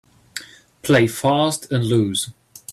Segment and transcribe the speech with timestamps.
[0.81, 2.31] Play fast and loose